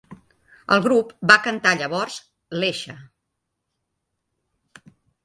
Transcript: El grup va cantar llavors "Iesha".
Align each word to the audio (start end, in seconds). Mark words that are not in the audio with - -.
El 0.75 0.79
grup 0.85 1.11
va 1.31 1.35
cantar 1.47 1.73
llavors 1.81 2.15
"Iesha". 2.61 2.95